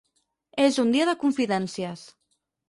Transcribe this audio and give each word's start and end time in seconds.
És 0.63 0.79
un 0.83 0.93
dia 0.95 1.05
de 1.09 1.15
confidències. 1.25 2.09